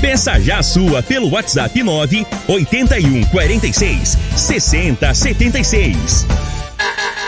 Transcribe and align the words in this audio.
Peça 0.00 0.38
já 0.40 0.58
a 0.58 0.62
sua 0.62 1.02
pelo 1.02 1.30
WhatsApp 1.30 1.82
9 1.82 2.26
81 2.48 3.24
46 3.26 4.18
60 4.36 5.14
76. 5.14 6.26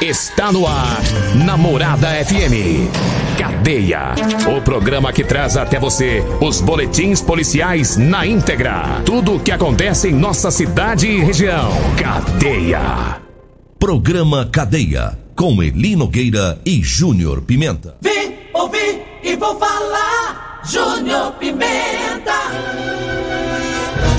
Está 0.00 0.52
no 0.52 0.64
ar, 0.66 1.00
Namorada 1.44 2.08
FM. 2.24 2.88
Cadeia. 3.36 4.14
O 4.56 4.60
programa 4.60 5.12
que 5.12 5.24
traz 5.24 5.56
até 5.56 5.80
você 5.80 6.22
os 6.40 6.60
boletins 6.60 7.20
policiais 7.20 7.96
na 7.96 8.24
íntegra. 8.24 9.02
Tudo 9.04 9.34
o 9.34 9.40
que 9.40 9.50
acontece 9.50 10.08
em 10.08 10.12
nossa 10.12 10.50
cidade 10.50 11.08
e 11.08 11.20
região. 11.20 11.70
Cadeia. 11.96 13.20
Programa 13.78 14.46
Cadeia. 14.46 15.18
Com 15.34 15.62
Eli 15.62 15.96
Nogueira 15.96 16.60
e 16.64 16.82
Júnior 16.82 17.42
Pimenta. 17.42 17.96
Vi, 18.00 18.36
ouvi 18.54 19.02
e 19.22 19.36
vou 19.36 19.58
falar. 19.58 20.47
Júnior 20.64 21.32
Pimenta. 21.34 22.32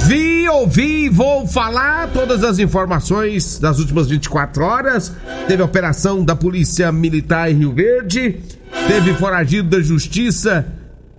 Vi, 0.06 0.48
ouvi, 0.50 1.10
vou 1.10 1.46
falar 1.48 2.10
todas 2.14 2.44
as 2.44 2.60
informações 2.60 3.60
das 3.60 3.80
últimas 3.80 4.08
24 4.08 4.64
horas. 4.64 5.14
Teve 5.48 5.62
operação 5.62 6.24
da 6.24 6.36
Polícia 6.36 6.92
Militar 6.92 7.52
em 7.52 7.56
Rio 7.56 7.74
Verde. 7.74 8.40
Teve 8.88 9.14
foragido 9.16 9.70
da 9.70 9.82
Justiça 9.82 10.66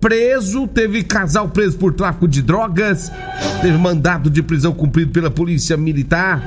preso. 0.00 0.66
Teve 0.66 1.04
casal 1.04 1.48
preso 1.50 1.76
por 1.76 1.92
tráfico 1.92 2.26
de 2.26 2.42
drogas. 2.42 3.12
Teve 3.60 3.76
mandado 3.76 4.30
de 4.30 4.42
prisão 4.42 4.72
cumprido 4.72 5.12
pela 5.12 5.30
Polícia 5.30 5.76
Militar. 5.76 6.42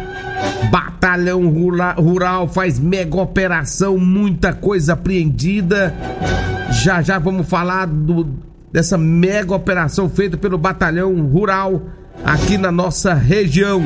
Batalhão 0.72 1.48
Rural 1.98 2.48
faz 2.48 2.80
mega 2.80 3.16
operação, 3.18 3.98
muita 3.98 4.52
coisa 4.54 4.94
apreendida. 4.94 5.96
Já 6.72 7.02
já 7.02 7.20
vamos 7.20 7.48
falar 7.48 7.86
do, 7.86 8.28
dessa 8.74 8.98
mega 8.98 9.54
operação 9.54 10.10
feita 10.10 10.36
pelo 10.36 10.58
Batalhão 10.58 11.16
Rural 11.28 11.84
aqui 12.26 12.58
na 12.58 12.72
nossa 12.72 13.14
região. 13.14 13.84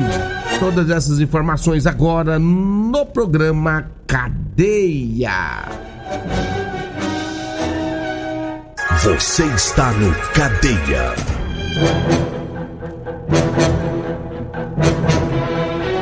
Todas 0.58 0.88
essas 0.88 1.20
informações 1.20 1.86
agora 1.86 2.38
no 2.38 3.04
programa 3.04 3.90
Cadeia. 4.06 5.66
Você 9.04 9.44
está 9.44 9.92
no 9.92 10.12
Cadeia. 10.32 11.14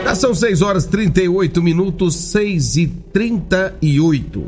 Já 0.04 0.14
são 0.14 0.32
6 0.32 0.62
horas 0.62 0.86
38 0.86 1.60
minutos, 1.60 2.14
6 2.14 2.76
e 2.76 2.86
38. 2.86 4.46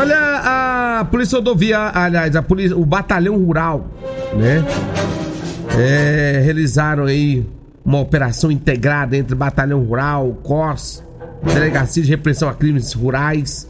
Olha, 0.00 1.00
a 1.00 1.04
Polícia 1.04 1.36
Rodoviária, 1.36 2.00
aliás, 2.00 2.34
a 2.34 2.40
polícia, 2.40 2.74
o 2.74 2.86
Batalhão 2.86 3.36
Rural, 3.36 3.86
né? 4.34 4.64
É, 5.78 6.40
realizaram 6.42 7.04
aí 7.04 7.44
uma 7.84 8.00
operação 8.00 8.50
integrada 8.50 9.14
entre 9.14 9.34
Batalhão 9.34 9.84
Rural, 9.84 10.38
CORS, 10.42 11.04
Delegacia 11.42 12.02
de 12.02 12.08
Repressão 12.08 12.48
a 12.48 12.54
Crimes 12.54 12.94
Rurais 12.94 13.68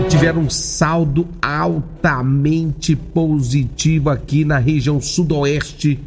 e 0.00 0.08
tiveram 0.08 0.40
um 0.40 0.48
saldo 0.48 1.28
altamente 1.42 2.96
positivo 2.96 4.08
aqui 4.08 4.46
na 4.46 4.56
região 4.56 5.02
sudoeste. 5.02 6.00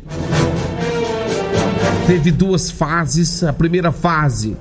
Teve 2.08 2.32
duas 2.32 2.72
fases. 2.72 3.44
A 3.44 3.54
primeira 3.54 3.92
fase, 3.92 4.58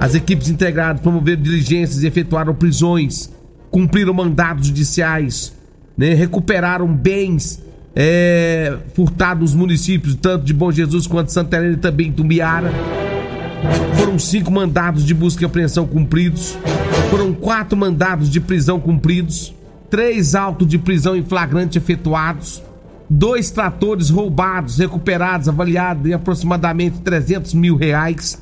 as 0.00 0.14
equipes 0.14 0.48
integradas 0.48 1.02
promoveram 1.02 1.42
diligências 1.42 2.02
e 2.02 2.06
efetuaram 2.06 2.54
prisões, 2.54 3.30
cumpriram 3.70 4.12
mandados 4.12 4.66
judiciais, 4.66 5.54
né, 5.96 6.14
recuperaram 6.14 6.86
bens 6.92 7.62
é, 7.94 8.78
furtados 8.94 9.52
nos 9.52 9.54
municípios, 9.54 10.14
tanto 10.14 10.44
de 10.44 10.52
Bom 10.52 10.70
Jesus 10.70 11.06
quanto 11.06 11.32
Santa 11.32 11.56
Helena 11.56 11.74
e 11.74 11.78
também 11.78 12.12
Tumbiara. 12.12 12.72
Foram 13.96 14.18
cinco 14.18 14.50
mandados 14.50 15.04
de 15.04 15.12
busca 15.12 15.42
e 15.42 15.46
apreensão 15.46 15.86
cumpridos. 15.86 16.56
Foram 17.10 17.32
quatro 17.32 17.76
mandados 17.76 18.30
de 18.30 18.40
prisão 18.40 18.80
cumpridos. 18.80 19.54
Três 19.90 20.34
autos 20.34 20.66
de 20.66 20.78
prisão 20.78 21.16
em 21.16 21.22
flagrante 21.22 21.76
efetuados. 21.76 22.62
Dois 23.08 23.50
tratores 23.50 24.08
roubados, 24.08 24.78
recuperados, 24.78 25.48
avaliados 25.48 26.06
em 26.06 26.14
aproximadamente 26.14 27.00
300 27.00 27.54
mil 27.54 27.76
reais. 27.76 28.40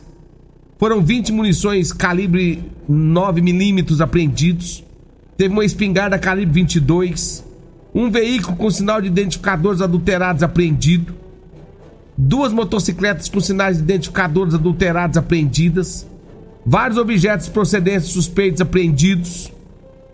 Foram 0.78 1.02
20 1.02 1.32
munições 1.32 1.92
calibre 1.92 2.62
9 2.88 3.40
milímetros 3.40 4.00
apreendidos. 4.00 4.84
Teve 5.38 5.54
uma 5.54 5.64
espingarda 5.64 6.18
calibre 6.18 6.52
22. 6.52 7.42
Um 7.94 8.10
veículo 8.10 8.54
com 8.58 8.70
sinal 8.70 9.00
de 9.00 9.06
identificadores 9.06 9.80
adulterados 9.80 10.42
apreendido 10.42 11.14
duas 12.18 12.52
motocicletas 12.52 13.28
com 13.28 13.38
sinais 13.38 13.76
de 13.76 13.84
identificadores 13.84 14.52
adulterados 14.52 15.16
apreendidas, 15.16 16.04
vários 16.66 16.98
objetos 16.98 17.48
procedentes 17.48 18.08
suspeitos 18.08 18.60
apreendidos, 18.60 19.52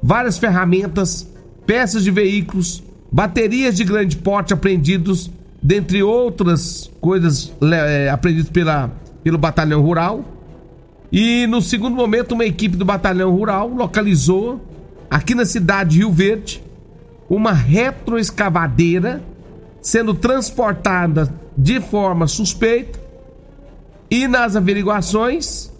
várias 0.03 0.37
ferramentas, 0.37 1.27
peças 1.67 2.05
de 2.05 2.11
veículos, 2.11 2.83
baterias 3.11 3.79
de 3.79 3.85
grande 3.85 4.19
porte 4.19 4.53
apreendidos, 4.53 5.31
dentre 5.63 6.03
outras 6.03 6.91
coisas 7.01 7.51
é, 7.63 8.11
apreendidas 8.11 8.51
pela, 8.51 8.93
pelo 9.23 9.39
Batalhão 9.39 9.81
Rural. 9.81 10.23
E 11.11 11.47
no 11.47 11.63
segundo 11.63 11.97
momento, 11.97 12.33
uma 12.33 12.45
equipe 12.45 12.77
do 12.77 12.85
Batalhão 12.85 13.35
Rural 13.35 13.69
localizou, 13.69 14.61
aqui 15.15 15.33
na 15.33 15.45
cidade 15.45 15.91
de 15.91 15.99
Rio 15.99 16.11
Verde, 16.11 16.61
uma 17.31 17.53
retroescavadeira 17.53 19.23
sendo 19.81 20.13
transportada 20.13 21.33
de 21.57 21.81
forma 21.81 22.27
suspeita 22.27 22.99
e 24.11 24.27
nas 24.27 24.57
averiguações 24.57 25.73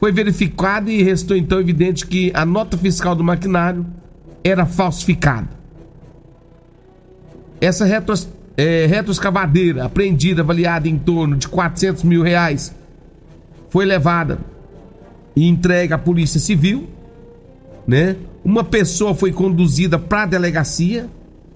foi 0.00 0.10
verificado 0.10 0.90
e 0.90 1.04
restou 1.04 1.36
então 1.36 1.60
evidente 1.60 2.04
que 2.04 2.32
a 2.34 2.44
nota 2.44 2.76
fiscal 2.76 3.14
do 3.14 3.22
maquinário 3.22 3.86
era 4.42 4.66
falsificada. 4.66 5.50
Essa 7.60 7.86
é, 8.56 8.86
retroescavadeira 8.86 9.84
apreendida, 9.84 10.42
avaliada 10.42 10.88
em 10.88 10.98
torno 10.98 11.36
de 11.36 11.46
400 11.46 12.02
mil 12.02 12.24
reais, 12.24 12.74
foi 13.68 13.84
levada 13.84 14.40
e 15.36 15.46
entregue 15.46 15.92
à 15.92 15.98
Polícia 15.98 16.40
Civil, 16.40 16.88
né? 17.86 18.16
Uma 18.44 18.64
pessoa 18.64 19.14
foi 19.14 19.32
conduzida 19.32 19.98
para 19.98 20.22
a 20.22 20.26
delegacia, 20.26 21.08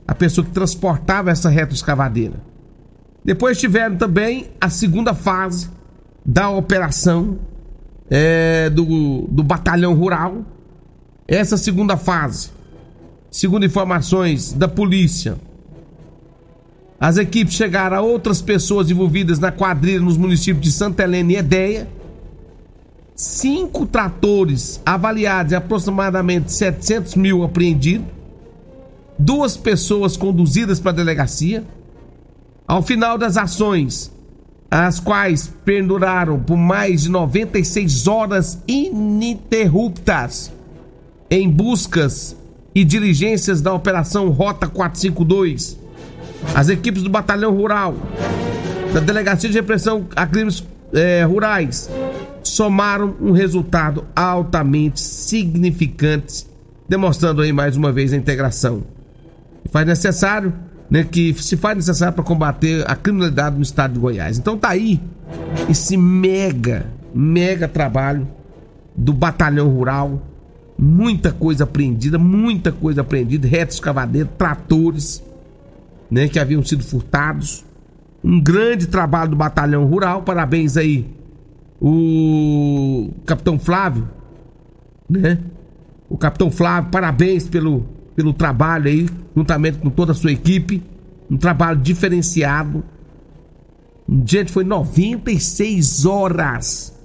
a 0.07 0.15
pessoa 0.15 0.45
que 0.45 0.51
transportava 0.51 1.31
essa 1.31 1.49
retroescavadeira. 1.49 2.35
Depois 3.25 3.59
tiveram 3.59 3.97
também 3.97 4.51
a 4.61 4.69
segunda 4.69 5.15
fase 5.15 5.71
da 6.25 6.51
operação 6.51 7.39
é, 8.11 8.69
do, 8.71 9.27
do 9.31 9.43
batalhão 9.43 9.95
rural. 9.95 10.45
Essa 11.27 11.57
segunda 11.57 11.97
fase, 11.97 12.51
segundo 13.31 13.65
informações 13.65 14.53
da 14.53 14.69
polícia, 14.69 15.39
as 17.01 17.17
equipes 17.17 17.55
chegaram 17.55 17.97
a 17.97 18.01
outras 18.01 18.41
pessoas 18.41 18.91
envolvidas 18.91 19.39
na 19.39 19.51
quadrilha 19.51 20.01
nos 20.01 20.17
municípios 20.17 20.65
de 20.65 20.73
Santa 20.73 21.03
Helena 21.03 21.33
e 21.33 21.37
Edeia. 21.37 21.89
Cinco 23.15 23.87
tratores 23.87 24.81
avaliados 24.85 25.53
aproximadamente 25.53 26.53
700 26.53 27.15
mil 27.15 27.45
apreendidos. 27.45 28.07
Duas 29.17 29.57
pessoas 29.57 30.17
conduzidas 30.17 30.81
para 30.81 30.91
a 30.91 30.95
delegacia 30.95 31.65
ao 32.67 32.83
final 32.83 33.17
das 33.17 33.37
ações, 33.37 34.11
as 34.71 34.99
quais 34.99 35.53
perduraram 35.65 36.41
por 36.41 36.57
mais 36.57 37.03
de 37.03 37.11
96 37.11 38.09
horas 38.09 38.59
ininterruptas 38.67 40.51
em 41.31 41.49
buscas 41.49 42.37
e 42.75 42.85
diligências 42.85 43.61
da 43.61 43.73
Operação 43.73 44.31
Rota 44.31 44.67
452, 44.67 45.79
as 46.55 46.69
equipes 46.69 47.03
do 47.03 47.11
Batalhão 47.11 47.55
Rural 47.55 47.95
da 48.93 49.01
Delegacia 49.01 49.49
de 49.49 49.57
Repressão 49.57 50.07
a 50.17 50.27
Crimes 50.27 50.65
é, 50.93 51.25
Rurais 51.25 51.91
somaram 52.55 53.17
um 53.21 53.33
resultado 53.33 54.05
altamente 54.15 55.01
significante, 55.01 56.47
demonstrando 56.89 57.43
aí 57.43 57.53
mais 57.53 57.77
uma 57.77 57.91
vez 57.91 58.13
a 58.13 58.17
integração. 58.17 58.85
Faz 59.71 59.85
necessário, 59.85 60.55
né, 60.89 61.03
que 61.03 61.35
se 61.35 61.57
faz 61.57 61.77
necessário 61.77 62.15
para 62.15 62.23
combater 62.23 62.89
a 62.89 62.95
criminalidade 62.95 63.57
no 63.57 63.63
estado 63.63 63.95
de 63.95 63.99
Goiás. 63.99 64.39
Então 64.39 64.57
tá 64.57 64.69
aí 64.69 65.01
esse 65.69 65.97
mega, 65.97 66.87
mega 67.13 67.67
trabalho 67.67 68.29
do 68.95 69.13
batalhão 69.13 69.69
rural, 69.69 70.23
muita 70.79 71.33
coisa 71.33 71.65
apreendida, 71.65 72.19
muita 72.19 72.71
coisa 72.71 73.01
apreendida, 73.01 73.49
retos 73.49 73.77
escavadeiros, 73.77 74.31
tratores, 74.39 75.25
né, 76.09 76.29
que 76.29 76.39
haviam 76.39 76.65
sido 76.65 76.85
furtados. 76.85 77.65
Um 78.23 78.41
grande 78.41 78.87
trabalho 78.87 79.31
do 79.31 79.37
batalhão 79.37 79.85
rural. 79.85 80.23
Parabéns 80.23 80.77
aí 80.77 81.14
o 81.87 83.11
capitão 83.27 83.59
Flávio, 83.59 84.09
né? 85.07 85.39
O 86.09 86.17
capitão 86.17 86.51
Flávio, 86.51 86.91
parabéns 86.91 87.47
pelo, 87.47 87.85
pelo 88.17 88.33
trabalho 88.33 88.89
aí, 88.89 89.07
juntamente 89.37 89.77
com 89.79 89.91
toda 89.91 90.13
a 90.13 90.15
sua 90.15 90.33
equipe. 90.33 90.83
Um 91.31 91.37
trabalho 91.37 91.79
diferenciado. 91.79 92.83
Gente, 94.25 94.51
foi 94.51 94.65
96 94.65 96.07
horas. 96.07 96.99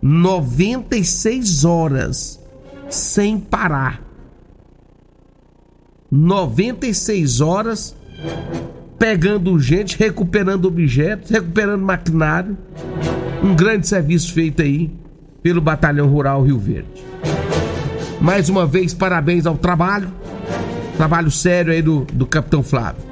96 0.00 1.66
horas 1.66 2.40
sem 2.88 3.38
parar. 3.38 4.02
96 6.10 7.42
horas 7.42 7.94
pegando 8.98 9.58
gente, 9.58 9.98
recuperando 9.98 10.64
objetos, 10.64 11.30
recuperando 11.30 11.82
maquinário. 11.82 12.56
Um 13.44 13.54
grande 13.54 13.86
serviço 13.86 14.32
feito 14.32 14.62
aí 14.62 14.90
pelo 15.42 15.60
Batalhão 15.60 16.08
Rural 16.08 16.42
Rio 16.42 16.58
Verde. 16.58 17.04
Mais 18.18 18.48
uma 18.48 18.64
vez, 18.64 18.94
parabéns 18.94 19.44
ao 19.44 19.58
trabalho. 19.58 20.10
Trabalho 20.96 21.30
sério 21.30 21.70
aí 21.70 21.82
do, 21.82 22.06
do 22.10 22.24
Capitão 22.24 22.62
Flávio. 22.62 23.02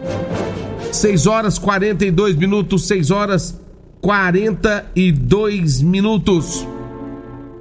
6 0.90 1.26
horas 1.26 1.58
42 1.58 2.34
minutos, 2.34 2.86
6 2.88 3.10
horas 3.10 3.60
42 4.00 5.82
minutos. 5.82 6.66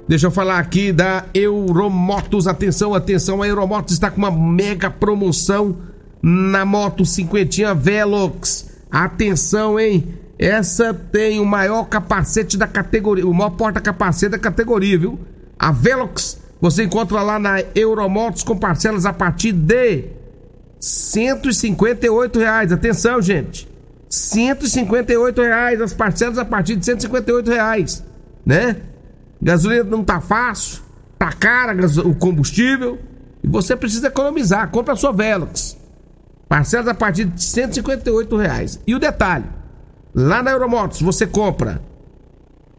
Deixa 0.08 0.28
eu 0.28 0.30
falar 0.30 0.58
aqui 0.58 0.94
da 0.94 1.26
Euromotos. 1.34 2.46
Atenção, 2.46 2.94
atenção, 2.94 3.42
a 3.42 3.46
Euromotos 3.46 3.92
está 3.92 4.10
com 4.10 4.16
uma 4.16 4.30
mega 4.30 4.88
promoção 4.88 5.76
na 6.22 6.64
moto 6.64 7.04
cinquentinha 7.04 7.74
Velox. 7.74 8.70
Atenção, 8.90 9.78
hein? 9.78 10.21
Essa 10.38 10.92
tem 10.92 11.38
o 11.38 11.44
maior 11.44 11.84
capacete 11.84 12.56
da 12.56 12.66
categoria, 12.66 13.26
o 13.26 13.34
maior 13.34 13.50
porta-capacete 13.50 14.32
da 14.32 14.38
categoria, 14.38 14.98
viu? 14.98 15.18
A 15.58 15.70
Velox 15.70 16.40
você 16.60 16.84
encontra 16.84 17.20
lá 17.22 17.38
na 17.38 17.60
Euromotos 17.74 18.42
com 18.42 18.56
parcelas 18.56 19.04
a 19.04 19.12
partir 19.12 19.52
de 19.52 20.04
158 20.78 22.38
reais. 22.38 22.72
Atenção, 22.72 23.20
gente. 23.20 23.68
158 24.08 25.42
reais 25.42 25.80
as 25.80 25.92
parcelas 25.92 26.38
a 26.38 26.44
partir 26.44 26.76
de 26.76 26.84
158 26.84 27.50
reais, 27.50 28.04
né? 28.44 28.76
Gasolina 29.40 29.84
não 29.84 30.04
tá 30.04 30.20
fácil, 30.20 30.82
tá 31.18 31.32
cara 31.32 31.74
o 32.04 32.14
combustível 32.14 32.98
e 33.42 33.48
você 33.48 33.74
precisa 33.74 34.08
economizar. 34.08 34.70
Compra 34.70 34.92
a 34.94 34.96
sua 34.96 35.12
Velox. 35.12 35.76
Parcelas 36.48 36.86
a 36.86 36.94
partir 36.94 37.24
de 37.24 37.42
158 37.42 38.36
reais. 38.36 38.78
E 38.86 38.94
o 38.94 38.98
detalhe, 38.98 39.46
lá 40.14 40.42
na 40.42 40.50
Euromotos 40.50 41.00
você 41.00 41.26
compra 41.26 41.80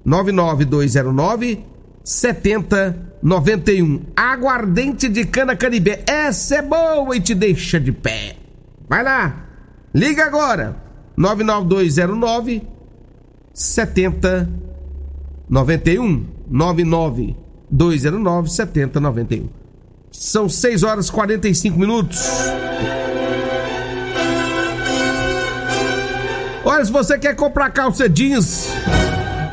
99209 0.03 1.65
7091. 2.03 4.01
Aguardente 4.15 5.07
de 5.07 5.25
cana 5.25 5.55
canibé. 5.55 6.03
Essa 6.07 6.55
é 6.55 6.61
boa 6.61 7.15
e 7.15 7.21
te 7.21 7.33
deixa 7.33 7.79
de 7.79 7.91
pé. 7.91 8.35
Vai 8.87 9.01
lá. 9.01 9.42
Liga 9.93 10.25
agora. 10.25 10.75
99209 11.15 12.67
7091. 13.53 16.25
99209 16.49 18.49
7091. 18.49 19.47
São 20.11 20.49
6 20.49 20.83
horas 20.83 21.07
e 21.07 21.11
45 21.11 21.79
minutos. 21.79 22.27
Olha, 26.65 26.85
se 26.85 26.91
você 26.91 27.17
quer 27.19 27.35
comprar 27.35 27.69
calça 27.71 28.09
jeans, 28.09 28.69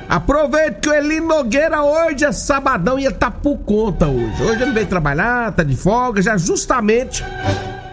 aproveite 0.09 0.81
que 0.81 0.89
o 0.89 0.95
Eli 0.95 1.21
Nogueira 1.21 1.83
hoje 1.83 2.25
é 2.25 2.33
sabadão 2.33 2.99
e 2.99 3.05
ele 3.05 3.15
tá 3.15 3.31
por 3.31 3.59
conta 3.59 4.07
hoje. 4.07 4.43
Hoje 4.43 4.63
ele 4.63 4.73
veio 4.73 4.87
trabalhar, 4.87 5.53
tá 5.53 5.63
de 5.63 5.77
folga, 5.77 6.23
já 6.23 6.39
justamente 6.39 7.23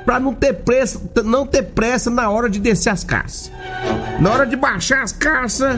para 0.07 0.19
não 0.21 0.33
ter 0.33 0.53
pressa, 0.53 1.01
não 1.25 1.45
ter 1.45 1.63
pressa 1.63 2.09
na 2.09 2.29
hora 2.29 2.49
de 2.49 2.61
descer 2.61 2.91
as 2.91 3.03
caças. 3.03 3.51
Na 4.21 4.31
hora 4.31 4.45
de 4.45 4.55
baixar 4.55 5.03
as 5.03 5.11
caças, 5.11 5.77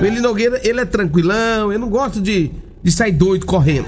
o 0.00 0.04
Eli 0.04 0.18
Nogueira, 0.18 0.58
ele 0.64 0.80
é 0.80 0.86
tranquilão, 0.86 1.70
ele 1.70 1.78
não 1.78 1.90
gosta 1.90 2.18
de, 2.18 2.50
de 2.82 2.90
sair 2.90 3.12
doido 3.12 3.44
correndo. 3.44 3.86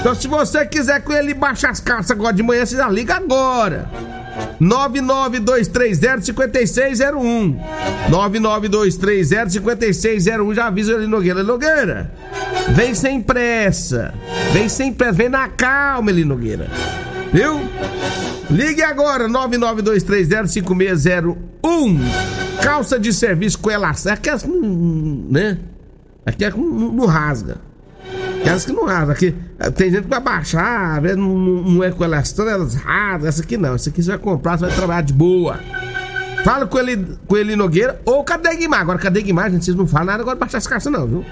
Então 0.00 0.14
se 0.14 0.26
você 0.26 0.64
quiser 0.64 1.02
com 1.02 1.12
ele 1.12 1.34
baixar 1.34 1.68
as 1.68 1.78
caças 1.78 2.10
agora 2.10 2.32
de 2.32 2.42
manhã, 2.42 2.64
você 2.64 2.76
já 2.76 2.88
liga 2.88 3.16
agora. 3.16 3.90
992305601 4.62 7.58
992305601 8.08 10.54
Já 10.54 10.66
avisa 10.66 10.92
ele 10.92 11.08
Nogueira 11.08 11.42
Nogueira 11.42 12.12
Vem 12.70 12.94
sem 12.94 13.20
pressa 13.20 14.14
Vem 14.52 14.68
sem 14.68 14.92
pressa, 14.92 15.12
vem 15.12 15.28
na 15.28 15.48
calma 15.48 16.08
Eli 16.10 16.24
Nogueira 16.24 16.68
Viu? 17.32 17.60
Ligue 18.50 18.82
agora, 18.82 19.28
992305601. 19.28 21.36
Calça 22.62 22.98
de 22.98 23.12
serviço 23.12 23.58
com 23.58 23.70
elastico. 23.70 24.08
Aquelas 24.10 24.42
que 24.42 24.48
não, 24.48 25.26
né? 25.30 25.58
Aqui 26.24 26.48
não, 26.50 26.92
não 26.92 27.06
rasga. 27.06 27.58
Aquelas 28.40 28.64
que 28.64 28.72
não 28.72 28.86
rasga. 28.86 29.12
Aqui, 29.12 29.34
tem 29.76 29.90
gente 29.90 30.04
que 30.04 30.08
vai 30.08 30.20
baixar, 30.20 31.02
não, 31.16 31.36
não 31.36 31.84
é 31.84 31.90
com 31.90 32.04
elástico, 32.04 32.42
elas 32.42 32.74
rasgam. 32.74 33.28
Essa 33.28 33.42
aqui 33.42 33.56
não. 33.56 33.74
Essa 33.74 33.90
aqui 33.90 34.02
você 34.02 34.10
vai 34.10 34.18
comprar, 34.18 34.58
você 34.58 34.66
vai 34.66 34.74
trabalhar 34.74 35.02
de 35.02 35.12
boa. 35.12 35.60
Fala 36.44 36.66
com 36.66 36.78
ele, 36.78 37.18
com 37.26 37.36
ele 37.36 37.56
Nogueira 37.56 38.00
ou 38.04 38.22
cadê 38.24 38.56
Guimar? 38.56 38.80
Agora, 38.80 38.98
cadê 38.98 39.22
Guimar? 39.22 39.50
Gente, 39.50 39.64
vocês 39.64 39.76
não 39.76 39.86
falam 39.86 40.06
nada 40.06 40.22
agora 40.22 40.36
baixar 40.36 40.58
as 40.58 40.66
caixas, 40.66 40.90
não, 40.92 41.06
viu? 41.06 41.24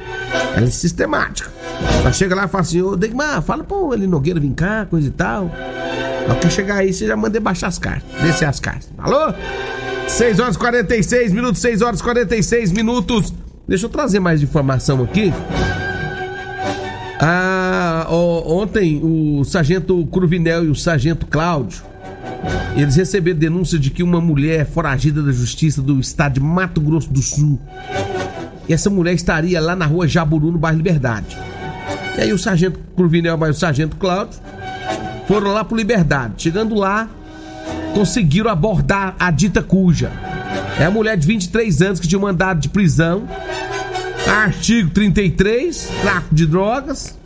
Ela 0.55 0.67
é 0.67 0.71
sistemática. 0.71 1.51
Ela 2.01 2.13
chega 2.13 2.35
lá 2.35 2.45
e 2.45 2.49
fala 2.49 2.63
assim: 2.63 2.83
Ô 2.83 2.97
Degmar, 2.97 3.43
fala 3.43 3.65
pro 3.65 3.95
ele 3.95 4.07
Nogueira 4.07 4.41
vir 4.41 4.53
cá, 4.53 4.87
coisa 4.89 5.09
e 5.09 5.11
tal. 5.11 5.51
Ao 6.29 6.37
que 6.37 6.51
chegar 6.51 6.77
aí, 6.77 6.93
você 6.93 7.07
já 7.07 7.17
manda 7.17 7.39
baixar 7.41 7.69
as 7.69 7.79
cartas, 7.79 8.05
descer 8.21 8.49
as 8.49 8.59
cartas. 8.59 8.91
Alô? 8.99 9.33
6 10.09 10.39
horas 10.39 10.57
e 10.57 10.59
46 10.59 11.33
minutos, 11.33 11.61
6 11.61 11.83
horas 11.83 12.01
e 12.01 12.03
46 12.03 12.73
minutos. 12.73 13.33
Deixa 13.67 13.87
eu 13.87 13.91
trazer 13.91 14.21
mais 14.21 14.43
informação 14.43 15.03
aqui. 15.03 15.33
Ah, 17.21 18.07
ó, 18.09 18.63
ontem 18.63 19.01
o 19.03 19.43
sargento 19.45 20.07
Cruvinel 20.07 20.65
e 20.65 20.69
o 20.69 20.75
sargento 20.75 21.27
Cláudio 21.27 21.83
eles 22.77 22.97
receberam 22.97 23.39
denúncia 23.39 23.79
de 23.79 23.91
que 23.91 24.03
uma 24.03 24.21
mulher 24.21 24.67
foragida 24.67 25.23
da 25.23 25.33
justiça 25.33 25.81
do 25.81 25.99
estado 25.99 26.35
de 26.35 26.41
Mato 26.41 26.81
Grosso 26.81 27.11
do 27.11 27.23
Sul. 27.23 27.59
E 28.69 28.75
essa 28.75 28.91
mulher 28.91 29.15
estaria 29.15 29.61
lá 29.61 29.75
na 29.75 29.87
rua 29.87 30.07
Jaburu, 30.07 30.53
no 30.53 30.59
bairro 30.59 30.77
Liberdade. 30.77 31.37
E 32.17 32.21
aí 32.21 32.33
o 32.33 32.39
sargento 32.39 32.79
Cruvinel 32.95 33.39
e 33.47 33.51
o 33.51 33.55
sargento 33.55 33.97
Cláudio 33.97 34.41
foram 35.27 35.53
lá 35.53 35.65
pro 35.65 35.77
Liberdade. 35.77 36.35
Chegando 36.39 36.75
lá, 36.75 37.09
conseguiram 37.95 38.51
abordar 38.51 39.15
a 39.19 39.31
dita 39.31 39.63
cuja. 39.63 40.11
É 40.79 40.85
a 40.85 40.91
mulher 40.91 41.17
de 41.17 41.27
23 41.27 41.83
anos 41.83 42.01
que 42.01 42.07
tinha 42.07 42.21
mandado 42.21 42.61
de 42.61 42.69
prisão. 42.69 43.29
Artigo 44.27 44.91
33, 44.91 45.91
tráfico 46.03 46.35
de 46.35 46.47
drogas. 46.47 47.17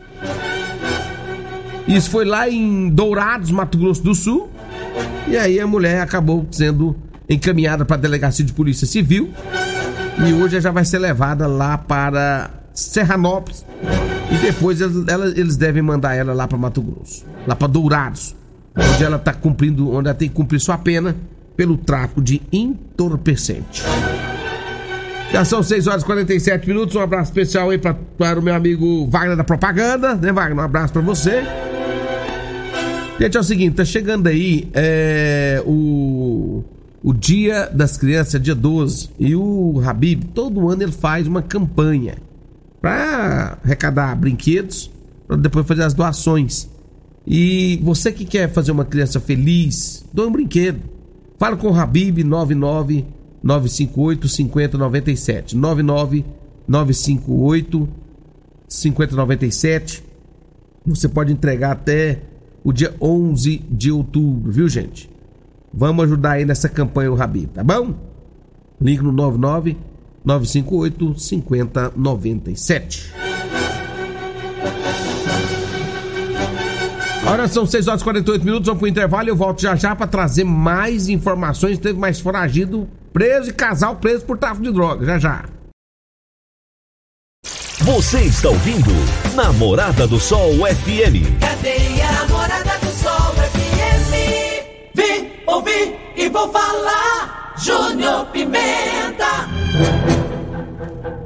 Isso 1.89 2.11
foi 2.11 2.25
lá 2.25 2.49
em 2.49 2.89
Dourados, 2.89 3.51
Mato 3.51 3.77
Grosso 3.79 4.03
do 4.03 4.15
Sul. 4.15 4.51
E 5.29 5.37
aí 5.37 5.61
a 5.61 5.67
mulher 5.67 6.01
acabou 6.01 6.47
sendo 6.51 6.97
encaminhada 7.29 7.85
para 7.85 7.97
a 7.97 7.99
delegacia 7.99 8.45
de 8.45 8.53
polícia 8.53 8.87
civil 8.87 9.31
e 10.27 10.33
hoje 10.33 10.61
já 10.61 10.71
vai 10.71 10.85
ser 10.85 10.99
levada 10.99 11.47
lá 11.47 11.79
para 11.79 12.51
Serranópolis 12.75 13.65
e 14.31 14.37
depois 14.37 14.81
eles 14.81 15.57
devem 15.57 15.83
mandar 15.83 16.15
ela 16.15 16.33
lá 16.33 16.47
para 16.47 16.59
Mato 16.59 16.83
Grosso, 16.83 17.25
lá 17.47 17.55
para 17.55 17.69
Dourados, 17.69 18.35
onde 18.77 19.05
ela 19.05 19.17
está 19.17 19.33
cumprindo, 19.33 19.91
onde 19.93 20.09
ela 20.09 20.15
tem 20.15 20.29
que 20.29 20.35
cumprir 20.35 20.61
sua 20.61 20.79
pena 20.79 21.17
pelo 21.57 21.77
tráfico 21.77 22.23
de 22.23 22.43
entorpecente. 22.53 23.83
Já 25.33 25.45
são 25.45 25.63
6 25.63 25.87
horas 25.87 26.03
e 26.03 26.07
47 26.07 26.67
minutos. 26.67 26.97
Um 26.97 27.01
abraço 27.01 27.31
especial 27.31 27.71
aí 27.71 27.79
para 27.79 28.39
o 28.39 28.43
meu 28.43 28.55
amigo 28.55 29.07
Wagner 29.09 29.37
da 29.37 29.45
Propaganda, 29.45 30.17
né, 30.17 30.33
Wagner? 30.33 30.59
Um 30.59 30.67
abraço 30.67 30.93
para 30.93 31.03
você. 31.03 31.45
Gente, 33.21 33.37
é 33.37 33.41
o 33.41 33.45
seguinte, 33.45 33.75
tá 33.75 33.85
chegando 33.85 34.29
aí 34.29 34.71
é, 34.73 35.63
o, 35.67 36.65
o 37.03 37.13
Dia 37.13 37.67
das 37.67 37.99
Crianças, 37.99 38.41
dia 38.41 38.55
12, 38.55 39.11
e 39.19 39.37
o 39.37 39.79
Habib, 39.85 40.25
todo 40.35 40.71
ano 40.71 40.85
ele 40.85 40.93
faz 40.93 41.27
uma 41.27 41.43
campanha 41.43 42.15
para 42.81 43.59
arrecadar 43.63 44.17
brinquedos, 44.17 44.91
para 45.29 45.37
depois 45.37 45.67
fazer 45.67 45.83
as 45.83 45.93
doações. 45.93 46.67
E 47.27 47.79
você 47.83 48.11
que 48.11 48.25
quer 48.25 48.51
fazer 48.51 48.73
uma 48.73 48.87
criança 48.87 49.21
feliz, 49.21 50.03
doe 50.11 50.27
um 50.27 50.33
brinquedo. 50.33 50.81
Fala 51.39 51.59
com 51.59 51.73
o 51.73 51.79
Habib 51.79 52.25
99 52.25 53.05
958 53.43 54.29
5097 54.29 55.57
99 55.59 56.25
958 56.67 57.87
5097. 58.67 60.05
Você 60.87 61.07
pode 61.07 61.31
entregar 61.31 61.73
até 61.73 62.30
o 62.63 62.73
dia 62.73 62.95
11 63.01 63.65
de 63.71 63.91
outubro, 63.91 64.53
viu, 64.53 64.69
gente? 64.69 65.11
Vamos 65.73 66.05
ajudar 66.05 66.33
aí 66.33 66.45
nessa 66.45 66.69
campanha 66.69 67.11
o 67.13 67.15
Rabi, 67.15 67.47
tá 67.47 67.63
bom? 67.63 67.95
Ligue 68.81 69.03
no 69.03 69.13
99 69.13 69.77
958 70.25 71.19
5097. 71.19 73.13
Agora 77.23 77.47
são 77.47 77.65
6 77.65 77.87
horas 77.87 78.01
e 78.01 78.05
48 78.05 78.45
minutos, 78.45 78.67
vamos 78.67 78.81
pro 78.81 78.89
intervalo 78.89 79.29
e 79.29 79.31
eu 79.31 79.37
volto 79.37 79.63
já 79.63 79.77
já 79.77 79.95
para 79.95 80.07
trazer 80.07 80.43
mais 80.45 81.09
informações. 81.09 81.79
Teve 81.79 81.99
mais 81.99 82.19
foragido 82.19 82.89
preso 83.13 83.51
e 83.51 83.53
casal 83.53 83.97
preso 83.97 84.25
por 84.25 84.37
tráfico 84.37 84.65
de 84.65 84.73
drogas, 84.73 85.07
já 85.07 85.19
já. 85.19 85.45
Você 87.83 88.21
está 88.23 88.49
ouvindo 88.49 88.91
Namorada 89.35 90.07
do 90.07 90.21
Sol 90.21 90.53
FM. 90.67 91.41
Cadê 91.41 91.80
Namorada 92.31 92.79
do 92.79 92.93
Sol 92.93 93.35
FM? 93.35 94.13
Vim, 94.95 95.31
ouvi 95.49 95.97
e 96.17 96.29
vou 96.29 96.49
falar. 96.53 97.55
Júnior 97.59 98.27
Pimenta. 98.27 99.49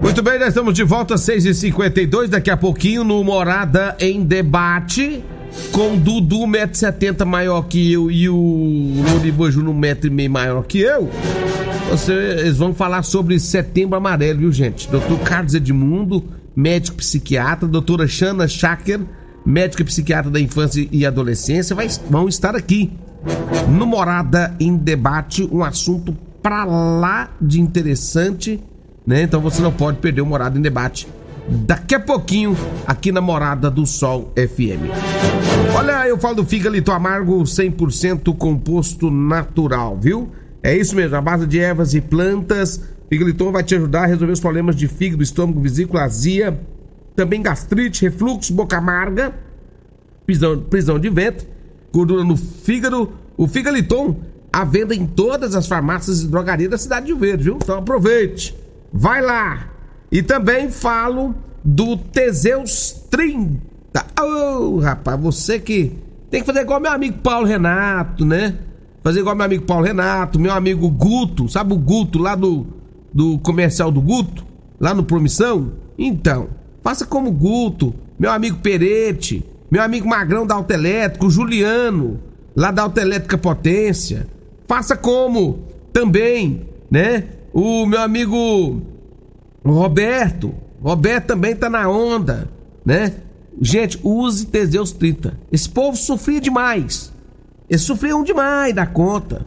Muito 0.00 0.22
bem, 0.22 0.38
nós 0.38 0.48
estamos 0.48 0.72
de 0.72 0.82
volta 0.82 1.14
às 1.14 1.20
6h52. 1.20 2.28
Daqui 2.28 2.50
a 2.50 2.56
pouquinho 2.56 3.04
no 3.04 3.22
Morada 3.22 3.94
em 4.00 4.24
Debate. 4.24 5.22
Com 5.70 5.94
Dudu, 5.94 6.46
1,70m 6.46 7.24
maior 7.26 7.62
que 7.68 7.92
eu 7.92 8.10
e 8.10 8.26
o 8.30 9.04
Loriba 9.06 9.50
Júnior, 9.50 9.74
1,5m 9.74 10.28
maior 10.30 10.62
que 10.62 10.80
eu. 10.80 11.10
Vocês 11.90 12.56
vão 12.56 12.72
falar 12.72 13.02
sobre 13.02 13.38
setembro 13.38 13.94
amarelo, 13.94 14.40
viu, 14.40 14.52
gente? 14.52 14.88
Doutor 14.88 15.18
Carlos 15.20 15.54
Edmundo 15.54 16.24
médico 16.56 16.96
psiquiatra, 16.96 17.66
doutora 17.66 18.06
Shana 18.06 18.46
Shaker, 18.46 19.00
médica 19.44 19.84
psiquiatra 19.84 20.30
da 20.30 20.40
infância 20.40 20.86
e 20.90 21.04
adolescência, 21.04 21.74
vai, 21.74 21.88
vão 22.08 22.28
estar 22.28 22.54
aqui 22.56 22.92
no 23.68 23.86
Morada 23.86 24.54
em 24.58 24.76
Debate, 24.76 25.48
um 25.50 25.62
assunto 25.62 26.16
pra 26.42 26.64
lá 26.64 27.30
de 27.40 27.60
interessante, 27.60 28.62
né? 29.06 29.22
Então 29.22 29.40
você 29.40 29.62
não 29.62 29.72
pode 29.72 29.98
perder 29.98 30.20
o 30.20 30.26
Morada 30.26 30.58
em 30.58 30.62
Debate 30.62 31.08
daqui 31.46 31.94
a 31.94 32.00
pouquinho 32.00 32.56
aqui 32.86 33.12
na 33.12 33.20
Morada 33.20 33.70
do 33.70 33.86
Sol 33.86 34.32
FM. 34.34 34.88
Olha, 35.74 36.08
eu 36.08 36.18
falo 36.18 36.36
do 36.36 36.44
fígado 36.44 36.92
amargo 36.92 37.42
100% 37.42 38.34
composto 38.36 39.10
natural, 39.10 39.98
viu? 40.00 40.30
É 40.62 40.74
isso 40.74 40.96
mesmo, 40.96 41.16
a 41.16 41.20
base 41.20 41.46
de 41.46 41.58
ervas 41.58 41.92
e 41.92 42.00
plantas 42.00 42.80
Figaliton 43.08 43.52
vai 43.52 43.62
te 43.62 43.74
ajudar 43.74 44.04
a 44.04 44.06
resolver 44.06 44.32
os 44.32 44.40
problemas 44.40 44.76
de 44.76 44.88
fígado, 44.88 45.22
estômago, 45.22 45.60
vesícula, 45.60 46.02
azia, 46.02 46.58
também 47.14 47.42
gastrite, 47.42 48.02
refluxo, 48.02 48.52
boca 48.52 48.76
amarga, 48.76 49.34
prisão, 50.26 50.60
prisão 50.60 50.98
de 50.98 51.08
ventre, 51.08 51.48
gordura 51.92 52.24
no 52.24 52.36
fígado. 52.36 53.12
O 53.36 53.48
Figaliton, 53.48 54.20
à 54.52 54.64
venda 54.64 54.94
em 54.94 55.06
todas 55.06 55.56
as 55.56 55.66
farmácias 55.66 56.22
e 56.22 56.28
drogarias 56.28 56.70
da 56.70 56.78
cidade 56.78 57.06
de 57.06 57.14
Verde, 57.14 57.44
viu? 57.44 57.58
Então 57.60 57.78
aproveite, 57.78 58.56
vai 58.92 59.20
lá. 59.20 59.70
E 60.10 60.22
também 60.22 60.70
falo 60.70 61.34
do 61.64 61.96
Teseus 61.96 62.92
30. 63.10 63.60
Oh, 64.20 64.78
rapaz, 64.78 65.20
você 65.20 65.58
que 65.58 65.98
tem 66.30 66.40
que 66.40 66.46
fazer 66.46 66.60
igual 66.60 66.80
meu 66.80 66.92
amigo 66.92 67.18
Paulo 67.18 67.46
Renato, 67.46 68.24
né? 68.24 68.56
Fazer 69.02 69.20
igual 69.20 69.34
meu 69.34 69.44
amigo 69.44 69.64
Paulo 69.64 69.84
Renato, 69.84 70.38
meu 70.38 70.52
amigo 70.52 70.88
Guto, 70.88 71.48
sabe 71.48 71.74
o 71.74 71.78
Guto 71.78 72.18
lá 72.18 72.34
do 72.34 72.66
do 73.14 73.38
comercial 73.38 73.92
do 73.92 74.00
Guto, 74.00 74.44
lá 74.80 74.92
no 74.92 75.04
Promissão? 75.04 75.74
Então, 75.96 76.48
faça 76.84 77.06
como 77.06 77.32
Guto, 77.32 77.94
meu 78.18 78.30
amigo 78.30 78.58
Perete, 78.58 79.44
meu 79.70 79.82
amigo 79.82 80.06
Magrão 80.06 80.46
da 80.46 80.54
Autoelétrica, 80.54 81.24
o 81.26 81.30
Juliano, 81.30 82.20
lá 82.54 82.70
da 82.70 82.82
Autoelétrica 82.82 83.38
Potência. 83.38 84.28
Faça 84.68 84.94
como 84.96 85.64
também, 85.92 86.68
né? 86.90 87.24
O 87.52 87.86
meu 87.86 88.00
amigo 88.00 88.82
Roberto. 89.64 90.54
Roberto 90.82 91.26
também 91.26 91.56
tá 91.56 91.70
na 91.70 91.88
onda, 91.88 92.48
né? 92.84 93.14
Gente, 93.60 93.98
use 94.02 94.46
Teseus 94.46 94.92
30. 94.92 95.38
Esse 95.50 95.68
povo 95.68 95.96
sofria 95.96 96.40
demais. 96.40 97.12
Eles 97.68 97.82
sofriam 97.82 98.22
demais 98.22 98.74
da 98.74 98.86
conta. 98.86 99.46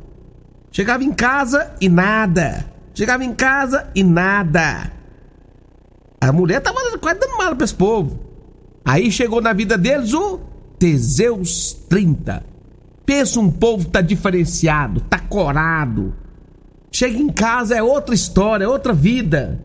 Chegava 0.72 1.04
em 1.04 1.12
casa 1.12 1.72
e 1.80 1.88
nada. 1.88 2.66
Chegava 2.94 3.24
em 3.24 3.34
casa 3.34 3.90
e 3.94 4.04
nada. 4.04 4.97
A 6.20 6.32
mulher 6.32 6.62
tava 6.62 6.80
quase 6.98 7.20
dando 7.20 7.38
mala 7.38 7.56
pra 7.56 7.66
esse 7.66 7.74
povo. 7.74 8.20
Aí 8.84 9.12
chegou 9.12 9.42
na 9.42 9.54
vida 9.54 9.78
deles 9.78 10.14
o 10.14 10.40
Teseus 10.80 11.74
30. 11.90 12.44
Pensa 13.06 13.40
um 13.40 13.52
povo 13.52 13.88
tá 13.88 14.02
diferenciado, 14.02 15.02
tá 15.02 15.20
corado. 15.20 16.14
Chega 16.92 17.18
em 17.18 17.30
casa 17.30 17.76
é 17.76 17.84
outra 17.84 18.16
história, 18.16 18.66
é 18.66 18.68
outra 18.68 18.94
vida. 18.94 19.62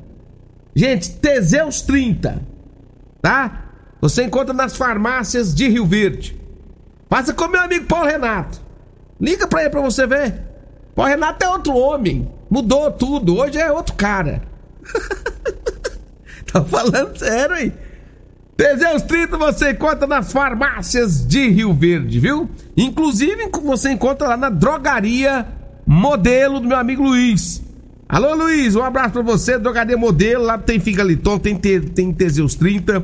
Gente, 0.75 1.13
Teseus 1.17 1.83
30, 1.83 2.43
tá? 3.21 3.65
Você 4.01 4.25
encontra 4.25 4.53
nas 4.53 4.77
farmácias 4.77 5.55
de 5.55 5.69
Rio 5.69 5.87
Verde. 5.87 6.41
Faça 7.09 7.33
com 7.33 7.47
meu 7.47 7.61
amigo 7.61 7.87
Paulo 7.87 8.09
Renato. 8.09 8.61
Liga 9.21 9.47
pra 9.47 9.61
ele 9.63 9.71
pra 9.71 9.81
você 9.81 10.07
ver. 10.07 10.41
Paulo 10.95 11.11
Renato 11.11 11.45
é 11.45 11.49
outro 11.49 11.77
homem. 11.77 12.29
Mudou 12.51 12.91
tudo, 12.91 13.37
hoje 13.37 13.59
é 13.59 13.71
outro 13.71 13.95
cara. 13.95 14.43
Tô 16.53 16.65
falando 16.65 17.17
sério 17.17 17.55
aí. 17.55 17.73
Teseus 18.57 19.03
30 19.03 19.39
você 19.39 19.71
encontra 19.71 20.07
nas 20.07 20.33
farmácias 20.33 21.27
de 21.27 21.49
Rio 21.49 21.73
Verde, 21.73 22.21
viu? 22.21 22.51
Inclusive 22.77 23.49
você 23.65 23.91
encontra 23.91 24.29
lá 24.29 24.37
na 24.37 24.51
drogaria 24.51 25.47
modelo 25.87 26.61
do 26.61 26.69
meu 26.69 26.77
amigo 26.77 27.03
Luiz. 27.03 27.63
Alô 28.09 28.35
Luiz, 28.35 28.77
um 28.77 28.85
abraço 28.85 29.13
pra 29.13 29.23
você, 29.23 29.59
drogaria 29.59 29.97
modelo, 29.97 30.45
lá 30.45 30.59
tem 30.59 30.79
Figaliton, 30.79 31.39
tem, 31.39 31.57
tem 31.57 32.13
Teseus 32.13 32.55
30. 32.55 33.03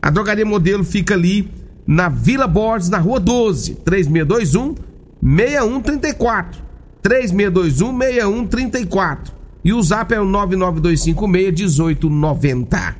A 0.00 0.10
drogaria 0.10 0.44
modelo 0.44 0.84
fica 0.84 1.14
ali 1.14 1.50
na 1.86 2.10
Vila 2.10 2.46
Borges, 2.46 2.90
na 2.90 2.98
rua 2.98 3.18
12, 3.18 3.76
3621 3.76 4.74
6134. 5.22 6.60
3621-6134. 7.02 9.41
E 9.64 9.72
o 9.72 9.82
zap 9.82 10.12
é 10.12 10.20
o 10.20 10.26
99256-1890. 10.26 12.96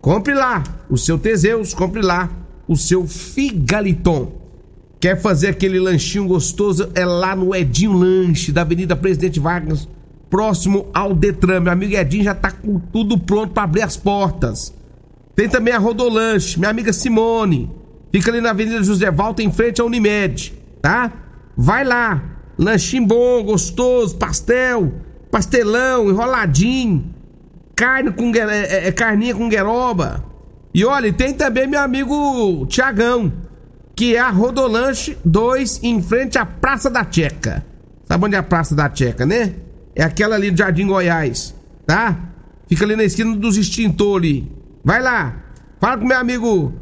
Compre 0.00 0.34
lá 0.34 0.62
o 0.90 0.96
seu 0.96 1.18
Teseus, 1.18 1.74
compre 1.74 2.02
lá 2.02 2.30
o 2.68 2.76
seu 2.76 3.06
Figaliton. 3.06 4.32
Quer 5.00 5.20
fazer 5.20 5.48
aquele 5.48 5.78
lanchinho 5.78 6.26
gostoso? 6.26 6.90
É 6.94 7.04
lá 7.04 7.34
no 7.34 7.54
Edinho 7.54 7.92
Lanche, 7.92 8.52
da 8.52 8.62
Avenida 8.62 8.96
Presidente 8.96 9.40
Vargas, 9.40 9.88
próximo 10.28 10.86
ao 10.92 11.14
Detran. 11.14 11.60
Meu 11.60 11.72
amigo 11.72 11.94
Edinho 11.94 12.24
já 12.24 12.34
tá 12.34 12.50
com 12.50 12.78
tudo 12.78 13.18
pronto 13.18 13.52
para 13.52 13.64
abrir 13.64 13.82
as 13.82 13.96
portas. 13.96 14.74
Tem 15.34 15.48
também 15.48 15.74
a 15.74 15.78
Rodolanche, 15.78 16.58
minha 16.58 16.70
amiga 16.70 16.92
Simone. 16.92 17.70
Fica 18.12 18.30
ali 18.30 18.40
na 18.40 18.50
Avenida 18.50 18.82
José 18.82 19.10
Valta, 19.10 19.42
em 19.42 19.52
frente 19.52 19.80
à 19.80 19.84
Unimed, 19.84 20.54
tá? 20.80 21.12
Vai 21.56 21.84
lá. 21.84 22.22
Lanchinho 22.58 23.06
bom, 23.06 23.44
gostoso, 23.44 24.16
pastel, 24.16 24.94
pastelão, 25.36 26.08
enroladinho, 26.08 27.14
carne 27.76 28.10
com 28.10 28.34
é, 28.34 28.38
é, 28.38 28.88
é, 28.88 28.92
carninha 28.92 29.34
com 29.34 29.50
gueroba. 29.50 30.24
E 30.72 30.82
olha, 30.82 31.12
tem 31.12 31.34
também 31.34 31.66
meu 31.66 31.80
amigo 31.80 32.64
Tiagão, 32.66 33.30
que 33.94 34.16
é 34.16 34.18
a 34.18 34.30
Rodolanche 34.30 35.18
2 35.22 35.80
em 35.82 36.02
frente 36.02 36.38
à 36.38 36.46
Praça 36.46 36.88
da 36.88 37.06
Checa. 37.10 37.62
Sabe 38.06 38.24
onde 38.24 38.34
é 38.34 38.38
a 38.38 38.42
Praça 38.42 38.74
da 38.74 38.90
Checa, 38.94 39.26
né? 39.26 39.56
É 39.94 40.02
aquela 40.02 40.36
ali 40.36 40.50
do 40.50 40.56
Jardim 40.56 40.86
Goiás, 40.86 41.54
tá? 41.86 42.18
Fica 42.66 42.86
ali 42.86 42.96
na 42.96 43.04
esquina 43.04 43.36
dos 43.36 43.58
extintores. 43.58 44.42
Vai 44.82 45.02
lá. 45.02 45.36
Fala 45.78 45.98
com 45.98 46.06
meu 46.06 46.16
amigo 46.16 46.72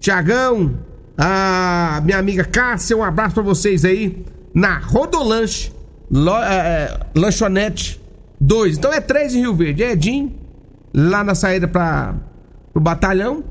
Tiagão, 0.00 0.80
a 1.16 2.00
minha 2.02 2.18
amiga 2.18 2.42
Cássia, 2.42 2.96
um 2.96 3.04
abraço 3.04 3.34
pra 3.34 3.44
vocês 3.44 3.84
aí 3.84 4.26
na 4.52 4.78
Rodolanche, 4.78 5.72
lo, 6.10 6.36
é, 6.38 6.56
é 6.56 7.00
Lanchonete 7.14 7.99
2. 8.40 8.78
Então 8.78 8.92
é 8.92 9.00
3 9.00 9.34
em 9.34 9.40
Rio 9.40 9.54
Verde. 9.54 9.82
É 9.82 9.92
Edinho, 9.92 10.32
lá 10.94 11.22
na 11.22 11.34
saída 11.34 11.68
para 11.68 12.14
o 12.74 12.80
batalhão. 12.80 13.44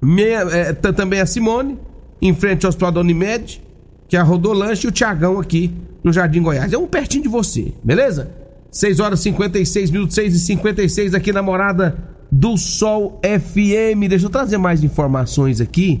Meia, 0.00 0.40
é, 0.50 0.72
também 0.72 1.20
a 1.20 1.26
Simone, 1.26 1.78
em 2.22 2.34
frente 2.34 2.64
ao 2.64 2.68
Hospital 2.68 2.92
da 2.92 3.00
Unimed, 3.00 3.60
que 4.08 4.16
é 4.16 4.20
a 4.20 4.22
Rodolanche, 4.22 4.86
e 4.86 4.88
o 4.88 4.92
Tiagão 4.92 5.40
aqui 5.40 5.72
no 6.04 6.12
Jardim 6.12 6.42
Goiás. 6.42 6.72
É 6.72 6.78
um 6.78 6.86
pertinho 6.86 7.24
de 7.24 7.28
você, 7.28 7.72
beleza? 7.82 8.30
6 8.70 9.00
horas 9.00 9.20
e 9.20 9.22
56 9.24 9.90
minutos, 9.90 10.14
6 10.14 10.34
e 10.34 10.38
56 10.38 11.14
aqui 11.14 11.32
na 11.32 11.42
morada 11.42 11.96
do 12.30 12.56
Sol 12.56 13.20
FM. 13.24 14.08
Deixa 14.08 14.26
eu 14.26 14.30
trazer 14.30 14.58
mais 14.58 14.84
informações 14.84 15.60
aqui, 15.60 16.00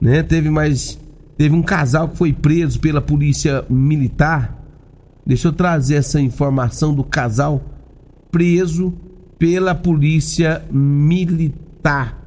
né? 0.00 0.22
Teve 0.22 0.50
mais 0.50 0.98
teve 1.38 1.54
um 1.54 1.62
casal 1.62 2.08
que 2.08 2.16
foi 2.16 2.32
preso 2.32 2.78
pela 2.80 3.00
polícia 3.00 3.64
militar. 3.68 4.61
Deixa 5.24 5.48
eu 5.48 5.52
trazer 5.52 5.96
essa 5.96 6.20
informação 6.20 6.92
do 6.94 7.04
casal 7.04 7.62
preso 8.30 8.92
pela 9.38 9.74
polícia 9.74 10.64
militar. 10.70 12.20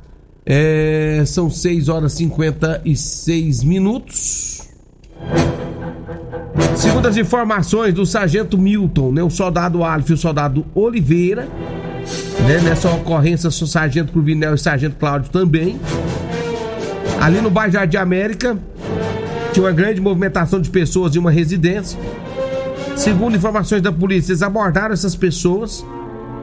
É, 0.46 1.24
são 1.26 1.50
6 1.50 1.90
horas 1.90 2.14
e 2.14 2.18
56 2.18 3.64
minutos. 3.64 4.70
Segundo 6.76 7.08
as 7.08 7.18
informações 7.18 7.94
do 7.94 8.06
sargento 8.06 8.58
Milton, 8.58 9.12
né, 9.12 9.24
o 9.24 9.30
soldado 9.30 9.84
Alf 9.84 10.10
e 10.10 10.14
o 10.14 10.18
soldado 10.18 10.66
Oliveira, 10.76 11.48
né? 12.48 12.62
Nessa 12.62 12.90
ocorrência, 12.92 13.50
o 13.50 13.52
sargento 13.52 14.12
Cruvinel 14.12 14.52
e 14.52 14.56
o 14.56 14.58
sargento 14.58 14.96
Cláudio 14.98 15.32
também. 15.32 15.80
Ali 17.20 17.42
no 17.42 17.50
bairro 17.50 17.74
Jardim 17.74 17.98
América, 17.98 18.58
tinha 19.52 19.66
uma 19.66 19.72
grande 19.72 20.00
movimentação 20.00 20.62
de 20.62 20.70
pessoas 20.70 21.16
em 21.16 21.20
uma 21.20 21.32
residência. 21.32 21.98
Segundo 22.96 23.36
informações 23.36 23.82
da 23.82 23.92
polícia, 23.92 24.32
eles 24.32 24.42
abordaram 24.42 24.94
essas 24.94 25.16
pessoas, 25.16 25.86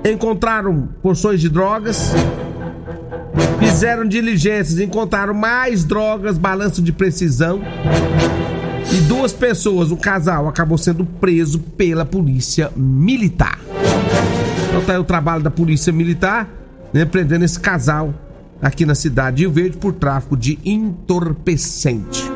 encontraram 0.05 0.89
porções 1.03 1.41
de 1.41 1.49
drogas, 1.49 2.13
fizeram 3.59 4.07
diligências, 4.07 4.79
encontraram 4.79 5.33
mais 5.33 5.85
drogas, 5.85 6.37
balanço 6.37 6.83
de 6.83 6.93
precisão. 6.93 7.61
E 8.93 8.97
duas 9.03 9.33
pessoas, 9.33 9.91
o 9.91 9.97
casal, 9.97 10.47
acabou 10.47 10.77
sendo 10.77 11.05
preso 11.05 11.59
pela 11.59 12.05
polícia 12.05 12.71
militar. 12.77 13.59
Então 14.69 14.83
tá 14.83 14.93
aí 14.93 14.99
o 14.99 15.05
trabalho 15.05 15.43
da 15.43 15.51
Polícia 15.51 15.93
Militar, 15.93 16.49
né, 16.93 17.05
prendendo 17.05 17.45
esse 17.45 17.59
casal 17.59 18.13
aqui 18.61 18.85
na 18.85 18.95
cidade 18.95 19.39
de 19.39 19.43
Rio 19.43 19.53
Verde 19.53 19.77
por 19.79 19.93
tráfico 19.95 20.37
de 20.37 20.59
entorpecente. 20.65 22.31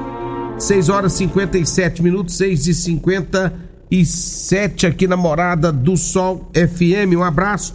6 0.59 0.88
horas 0.88 1.12
e 1.14 1.18
57 1.18 2.02
minutos, 2.02 2.37
6 2.37 2.66
e 2.66 2.74
57 2.74 3.65
aqui 4.87 5.07
na 5.07 5.16
Morada 5.16 5.72
do 5.72 5.96
Sol 5.96 6.51
FM. 6.55 7.16
Um 7.16 7.22
abraço 7.22 7.75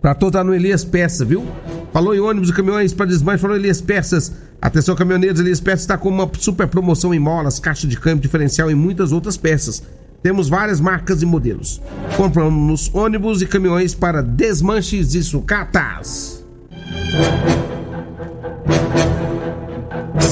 para 0.00 0.14
toda 0.14 0.44
no 0.44 0.54
Elias 0.54 0.84
Peças, 0.84 1.26
viu? 1.26 1.46
Falou 1.92 2.14
em 2.14 2.20
ônibus 2.20 2.50
e 2.50 2.52
caminhões 2.52 2.92
para 2.92 3.06
desmanche, 3.06 3.40
falou 3.40 3.56
Elias 3.56 3.80
Peças. 3.80 4.32
Atenção, 4.60 4.94
caminhoneiros, 4.94 5.40
Elias 5.40 5.60
Peças 5.60 5.80
está 5.80 5.96
com 5.96 6.08
uma 6.08 6.30
super 6.38 6.66
promoção 6.68 7.14
em 7.14 7.18
molas, 7.18 7.58
caixa 7.58 7.86
de 7.86 7.98
câmbio 7.98 8.22
diferencial 8.22 8.70
e 8.70 8.74
muitas 8.74 9.12
outras 9.12 9.36
peças. 9.36 9.82
Temos 10.22 10.48
várias 10.48 10.80
marcas 10.80 11.22
e 11.22 11.26
modelos. 11.26 11.82
Compramos 12.16 12.90
ônibus 12.94 13.42
e 13.42 13.46
caminhões 13.46 13.94
para 13.94 14.22
desmanches 14.22 15.14
e 15.14 15.22
sucatas. 15.22 16.43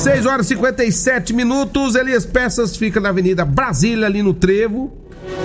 6 0.03 0.27
horas 0.27 0.47
e 0.47 0.49
57 0.57 1.33
minutos. 1.33 1.95
Elias 1.95 2.27
Peças 2.27 2.77
fica 2.77 2.99
na 2.99 3.11
Avenida 3.11 3.45
Brasília, 3.45 4.05
ali 4.05 4.21
no 4.21 4.35
Trevo. 4.35 4.93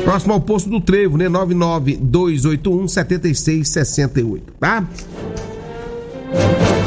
Próximo 0.04 0.34
ao 0.34 0.42
posto 0.42 0.68
do 0.68 0.82
Trevo, 0.82 1.16
né? 1.16 1.30
99281 1.30 2.88
7668, 2.88 4.54
tá? 4.60 4.84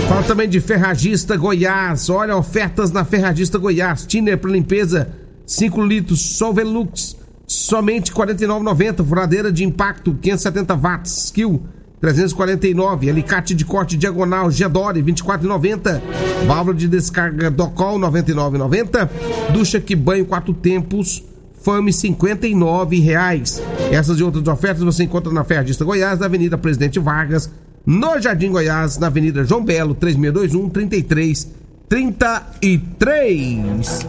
Fala 0.08 0.22
também 0.24 0.48
de 0.48 0.60
Ferragista 0.60 1.36
Goiás. 1.36 2.10
Olha, 2.10 2.36
ofertas 2.36 2.90
na 2.90 3.04
Ferragista 3.04 3.56
Goiás. 3.56 4.04
Tiner 4.04 4.36
para 4.36 4.50
limpeza 4.50 5.08
5 5.46 5.80
litros, 5.80 6.20
Solvelux 6.20 7.16
somente 7.46 8.10
R$ 8.10 8.16
49,90. 8.18 9.06
Furadeira 9.06 9.52
de 9.52 9.62
impacto 9.62 10.12
570 10.20 10.74
watts, 10.74 11.26
skill 11.26 11.62
349. 12.00 13.10
Alicate 13.10 13.54
de 13.54 13.64
corte 13.64 13.96
diagonal 13.96 14.50
Gedore 14.50 15.02
24,90. 15.02 16.00
Válvula 16.46 16.76
de 16.76 16.88
descarga 16.88 17.50
Docol 17.50 17.98
99,90. 17.98 19.08
Ducha 19.52 19.80
que 19.80 19.94
banho 19.94 20.24
quatro 20.24 20.54
tempos. 20.54 21.22
Fame 21.62 21.92
R$ 21.92 23.00
reais. 23.00 23.62
Essas 23.92 24.18
e 24.18 24.22
outras 24.22 24.48
ofertas 24.48 24.82
você 24.82 25.04
encontra 25.04 25.30
na 25.30 25.44
Ferradista 25.44 25.84
Goiás, 25.84 26.18
na 26.18 26.24
Avenida 26.24 26.56
Presidente 26.56 26.98
Vargas, 26.98 27.50
no 27.84 28.18
Jardim 28.18 28.50
Goiás, 28.50 28.96
na 28.96 29.08
Avenida 29.08 29.44
João 29.44 29.62
Belo, 29.62 29.94
3621 29.94 30.70
33 30.70 31.60
33. 31.90 34.06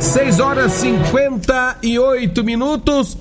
6 0.00 0.40
horas 0.40 0.72
58 0.72 2.42
minutos. 2.42 3.18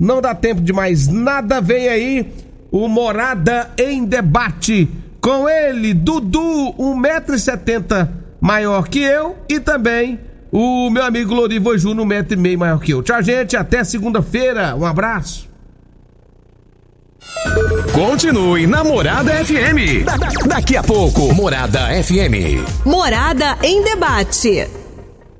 Não 0.00 0.22
dá 0.22 0.34
tempo 0.34 0.62
de 0.62 0.72
mais 0.72 1.08
nada. 1.08 1.60
Vem 1.60 1.88
aí 1.88 2.32
o 2.70 2.88
Morada 2.88 3.70
em 3.78 4.04
Debate. 4.04 4.88
Com 5.20 5.48
ele, 5.48 5.92
Dudu, 5.94 6.74
1,70m 6.78 8.08
maior 8.40 8.88
que 8.88 9.00
eu. 9.00 9.36
E 9.48 9.58
também 9.60 10.18
o 10.50 10.88
meu 10.90 11.04
amigo 11.04 11.34
Lorivo 11.34 11.76
Júnior, 11.76 12.06
1,5m 12.06 12.56
maior 12.56 12.80
que 12.80 12.92
eu. 12.92 13.02
Tchau, 13.02 13.22
gente. 13.22 13.56
Até 13.56 13.84
segunda-feira. 13.84 14.74
Um 14.76 14.86
abraço. 14.86 15.48
Continue 17.92 18.66
na 18.66 18.84
Morada 18.84 19.32
FM. 19.44 20.04
Da, 20.04 20.16
da, 20.16 20.28
daqui 20.46 20.76
a 20.76 20.82
pouco, 20.82 21.34
Morada 21.34 21.80
FM. 22.02 22.86
Morada 22.86 23.58
em 23.62 23.82
debate. 23.82 24.87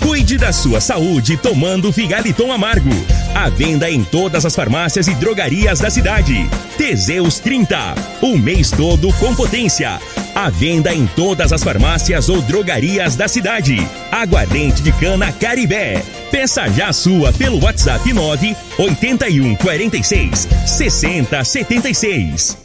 Cuide 0.00 0.38
da 0.38 0.52
sua 0.52 0.80
saúde 0.80 1.36
tomando 1.36 1.92
Figaliton 1.92 2.50
Amargo. 2.50 2.90
A 3.34 3.48
venda 3.48 3.90
em 3.90 4.02
todas 4.02 4.44
as 4.44 4.54
farmácias 4.54 5.06
e 5.08 5.14
drogarias 5.14 5.78
da 5.78 5.90
cidade. 5.90 6.48
Teseus 6.76 7.38
30. 7.38 7.94
O 8.22 8.36
mês 8.38 8.70
todo 8.70 9.12
com 9.14 9.34
potência. 9.34 10.00
A 10.34 10.48
venda 10.48 10.94
em 10.94 11.06
todas 11.06 11.52
as 11.52 11.62
farmácias 11.62 12.28
ou 12.28 12.40
drogarias 12.40 13.14
da 13.14 13.28
cidade. 13.28 13.76
Aguardente 14.10 14.82
de 14.82 14.92
cana 14.92 15.32
Caribé. 15.32 16.02
Peça 16.30 16.68
já 16.68 16.88
a 16.88 16.92
sua 16.92 17.32
pelo 17.32 17.62
WhatsApp 17.62 18.12
9 18.12 18.56
81 18.78 19.56
46 19.56 20.48
60 20.66 21.44
76. 21.44 22.56